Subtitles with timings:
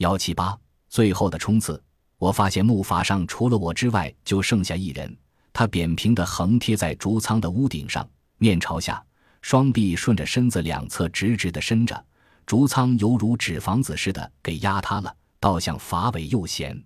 [0.00, 0.58] 幺七八，
[0.88, 1.78] 最后的冲刺，
[2.16, 5.14] 我发现木筏上除了我之外，就剩下一人。
[5.52, 8.08] 他扁平的横贴在竹舱的屋顶上，
[8.38, 9.04] 面朝下，
[9.42, 12.02] 双臂顺着身子两侧直直的伸着。
[12.46, 16.82] 竹舱犹如纸房子似的给压塌了，倒向筏尾右舷。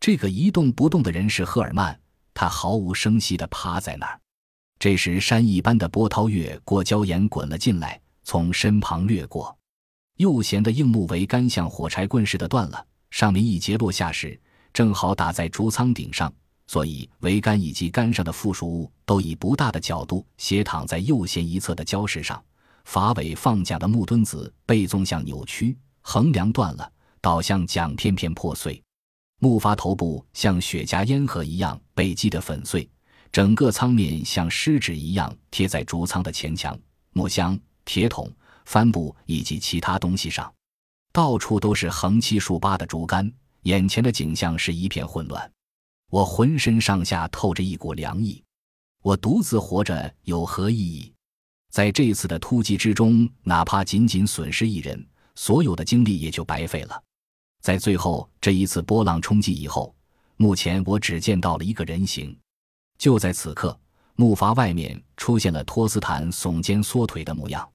[0.00, 2.00] 这个一动不动的人是赫尔曼，
[2.32, 4.18] 他毫无声息地趴在那儿。
[4.78, 9.54] 这时，山一般的波涛越过礁岩滚了进来，从身旁掠过。
[10.16, 14.38] 右舷的硬木桅杆像火柴棍似的断了，上面一节落下时，
[14.72, 16.32] 正好打在竹舱顶上，
[16.66, 22.42] 所以桅杆以及杆上的附属物都以不大的角度斜躺在右舷一侧的礁石上。
[22.88, 26.90] 筏尾放桨的木墩子被纵向扭曲，横梁断了，
[27.20, 28.82] 倒向桨片片破碎。
[29.38, 32.88] 木筏头部像雪茄烟盒一样被击得粉碎，
[33.30, 36.78] 整个舱面像湿纸一样贴在竹舱的前墙、
[37.12, 38.32] 木箱、铁桶。
[38.66, 40.52] 帆布以及其他东西上，
[41.12, 45.50] 到处都是横七竖八的竹竿，眼前的景象是一片混乱。
[46.10, 48.42] 我浑身上下透着一股凉意。
[49.02, 51.12] 我独自活着有何意义？
[51.70, 57.02] 在这次的突击之中，哪怕仅仅损失一人，所有的精力也就白费了。
[57.62, 59.94] 在最后这一次波浪冲击以后，
[60.36, 62.36] 目前我只见到了一个人形。
[62.98, 63.78] 就在此刻，
[64.16, 67.68] 木筏外面出现了托斯坦耸肩缩腿的模样。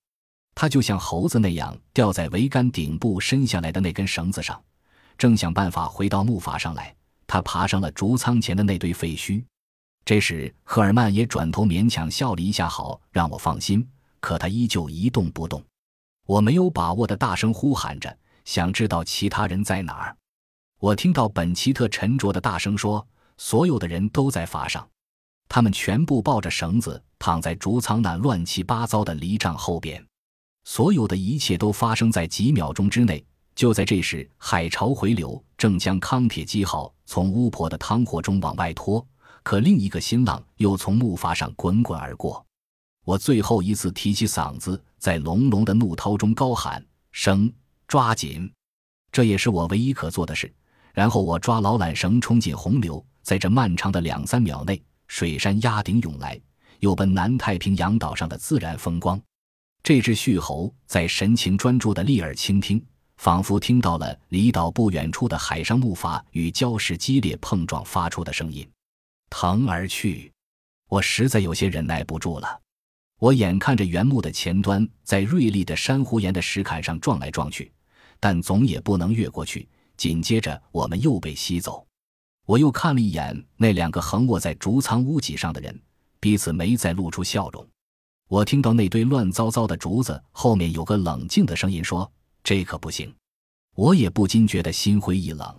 [0.53, 4.61] 他就像猴子那样吊在桅杆顶部伸下来的那根绳子上，
[5.17, 6.93] 正想办法回到木筏上来。
[7.25, 9.43] 他爬上了竹舱前的那堆废墟。
[10.03, 13.87] 这时，赫尔曼也转头勉强笑了一下，好让我放心。
[14.19, 15.63] 可他依旧一动不动。
[16.27, 18.15] 我没有把握的大声呼喊着，
[18.45, 20.15] 想知道其他人在哪儿。
[20.79, 23.05] 我听到本奇特沉着的大声说
[23.37, 24.87] ：“所有的人都在筏上，
[25.47, 30.05] 他们全部抱着绳子躺在竹舱那乱七八糟的离帐后边。”
[30.63, 33.23] 所有的一切都发生在几秒钟之内。
[33.53, 39.05] 就在这时，海潮回流，正将康铁基号从巫婆的汤火中往外拖。
[39.43, 42.45] 可另一个新浪又从木筏上滚滚而过。
[43.03, 47.51] 我最后一次提起嗓子，在隆隆的怒涛中高喊：“绳，
[47.87, 48.49] 抓紧！”
[49.11, 50.51] 这也是我唯一可做的事。
[50.93, 53.03] 然后我抓牢缆绳，冲进洪流。
[53.23, 56.39] 在这漫长的两三秒内，水山压顶涌来，
[56.79, 59.19] 又奔南太平洋岛上的自然风光。
[59.83, 62.83] 这只旭猴在神情专注地立耳倾听，
[63.17, 68.67] 仿佛听到了离岛不远处的海上木筏与礁石激烈碰撞发出的声音。
[69.29, 70.31] 腾而去，
[70.87, 72.61] 我实在有些忍耐不住了。
[73.19, 77.71] 我眼看着原木的前端在锐利的珊瑚岩的石坎上撞来撞去，
[78.19, 79.67] 但总也不能越过去。
[79.97, 81.85] 紧接着，我们又被吸走。
[82.45, 85.79] 我又看了一眼那两个横卧在竹舱屋脊上的人，
[86.19, 87.67] 彼此没再露出笑容。
[88.31, 92.09] 我听到那堆乱糟糟的竹子后面有个冷静的声音说
[92.41, 93.13] ：“这可不行。”
[93.75, 95.53] 我也不禁觉得心灰意冷。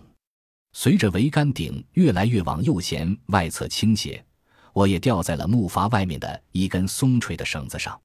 [0.71, 4.25] 随着桅杆顶越来越往右舷外侧倾斜，
[4.73, 8.01] 我也吊在了木筏外面的一根松垂的绳子上。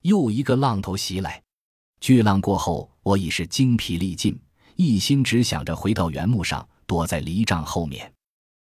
[0.00, 1.42] 又一个浪头袭来，
[2.00, 4.40] 巨浪过后，我已是精疲力尽，
[4.76, 8.10] 一心只想着回到原木上，躲在离帐后面。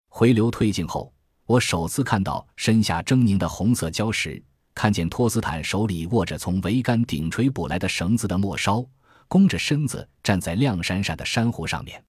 [0.09, 1.13] 回流退进后，
[1.45, 4.43] 我首次看到身下狰狞的红色礁石。
[4.75, 8.85] 看见托斯坦手里握着从桅杆顶垂捕来的绳子的末梢，
[9.27, 12.03] 弓着身子站在亮闪闪的珊瑚上面。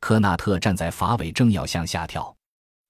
[0.00, 2.34] 科纳特站在筏尾，正要向下跳。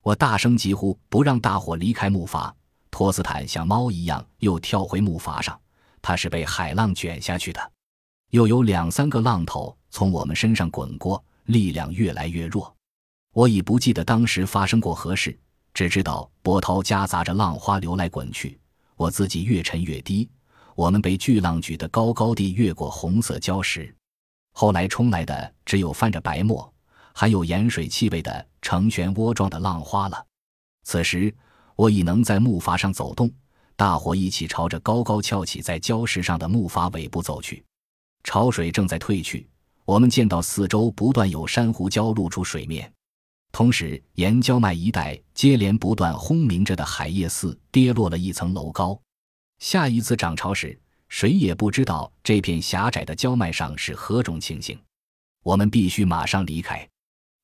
[0.03, 2.51] 我大声疾呼，不让大伙离开木筏。
[2.91, 5.59] 托斯坦像猫一样又跳回木筏上，
[6.01, 7.73] 他是被海浪卷下去的。
[8.31, 12.73] 又有两三个浪头从我们身上滚过，力量越来越弱。
[13.35, 15.37] 我已不记得当时发生过何事，
[15.75, 18.59] 只知道波涛夹杂着浪花流来滚去。
[18.99, 20.29] 我自己越沉越低，
[20.75, 23.95] 我们被巨浪举得高高地越过红色礁石，
[24.53, 26.71] 后来冲来的只有泛着白沫、
[27.15, 30.27] 含有盐水气味的成漩涡状的浪花了。
[30.83, 31.33] 此时
[31.77, 33.31] 我已能在木筏上走动，
[33.77, 37.65] 大伙一起朝着高高翘起在礁石上的木筏尾部走去。
[38.25, 39.49] 潮水正在退去，
[39.85, 42.93] 我们见到四周不断有珊瑚礁露出水面。
[43.59, 48.97] 同时，沿礁脉一带接连不断轰鸣着的海叶寺跌落了一层楼高。
[49.59, 54.81] 下一次涨潮时，谁也不知道这片狭窄的礁脉上是何种情形。
[55.43, 56.89] 我们必须马上离开。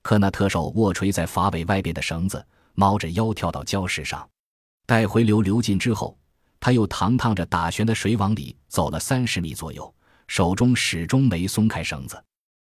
[0.03, 4.25] 科纳特手握垂在筏尾外边的绳子，猫着腰跳到礁石上。
[4.87, 6.17] 待回流流尽之后，
[6.61, 9.93] 他又堂堂着打旋的水往里走了三十米左右，
[10.29, 12.23] 手中始终没松开绳子。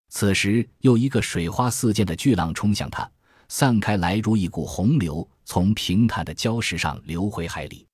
[0.07, 3.11] 此时，又一个水花四溅的巨浪冲向他。
[3.55, 7.85] 散开来，如一股洪流，从平坦的礁石上流回海里。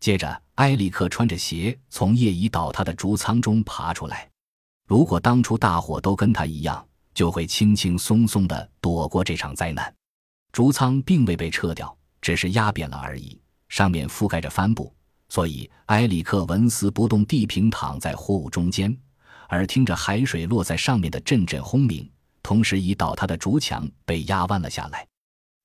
[0.00, 4.28] 接着，埃里克穿着鞋从业已倒塌的竹舱中爬出来。
[4.86, 9.90] 如果当初大伙都跟他一样，就会轻轻松松地躲过这场灾难。
[10.52, 13.40] 竹舱并未被撤掉，只是压扁了而已，
[13.70, 14.94] 上面覆盖着帆布，
[15.30, 18.94] 所以埃里克纹丝不动地平躺在货物中间，
[19.48, 22.06] 耳听着海水落在上面的阵阵轰鸣，
[22.48, 25.06] 同时已倒塌的竹墙被压弯了下来。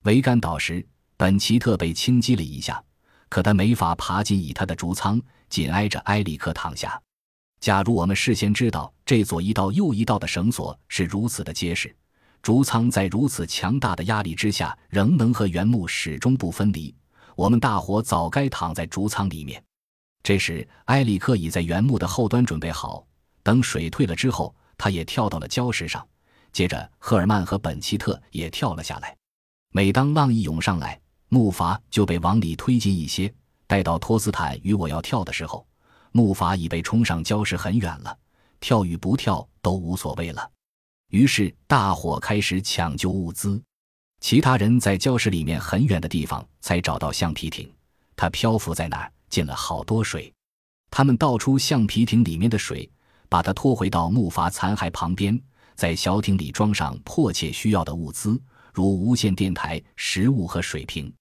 [0.04, 0.86] 桅杆倒时，
[1.16, 2.84] 本奇特被轻击了一下，
[3.30, 7.02] 可他没法爬进以他的竹舱，紧挨着埃里克躺下。
[7.62, 11.96] 假如我们事先知道这左一道右一道的绳索是如此的结实，
[12.42, 16.94] 竹舱在如此强大的压力之下仍能和原木始终不分离，
[17.38, 19.64] 我们大伙早该躺在竹舱里面。
[20.22, 23.08] 这时，埃里克已在原木的后端准备好，
[23.42, 26.06] 等水退了之后，他也跳到了礁石上。
[26.54, 29.18] 接着，赫尔曼和本奇特也跳了下来。
[29.72, 33.34] 每当浪一涌上来，木筏就被往里推进一些。
[33.66, 35.66] 待到托斯坦与我要跳的时候。
[36.12, 38.16] 木筏已被冲上礁石很远了，
[38.60, 40.48] 跳与不跳都无所谓了。
[41.10, 43.60] 于是大伙开始抢救物资，
[44.20, 47.68] 其他人在礁石里面很远的地方才找到橡皮艇，
[48.16, 50.32] 它漂浮在那儿，进了好多水。
[50.92, 52.88] 他们倒出橡皮艇里面的水，
[53.28, 55.42] 把它拖回到木筏残骸旁边，
[55.75, 58.42] 在小艇里装上迫切需要的物资，
[58.74, 61.14] 如无线电台、食物和水瓶。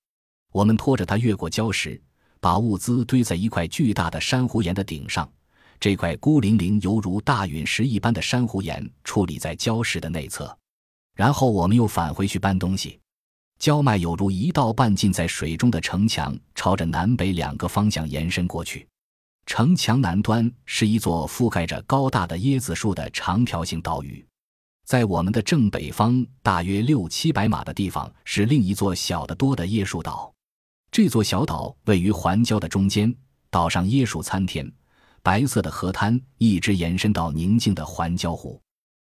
[0.52, 2.00] 我们拖着它越过礁石。
[2.40, 5.30] 把物资堆在一块巨大的珊瑚岩的顶上，
[5.78, 10.58] 这块孤零零犹如大陨石一般的珊瑚岩矗立在礁石的内侧。
[11.14, 12.98] 然后我们又返回去搬东西。
[13.60, 18.88] 礁脉有如一道半浸在水中的城墙，朝着南北两个方向延伸过去。
[19.46, 24.26] 城墙南端是一座覆盖着高大的椰子树的长条形岛屿，
[24.84, 30.32] 在我们的正北方大约六七百码的地方是另一座小得多的椰树岛。
[30.90, 33.14] 这座小岛位于环礁的中间，
[33.50, 34.70] 岛上椰树参天，
[35.22, 38.60] 白色的河滩一直延伸到宁静的环礁湖。